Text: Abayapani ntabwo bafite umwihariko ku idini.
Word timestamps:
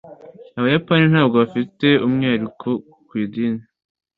Abayapani 0.57 1.05
ntabwo 1.11 1.35
bafite 1.43 1.87
umwihariko 2.05 2.67
ku 3.07 3.13
idini. 3.23 3.61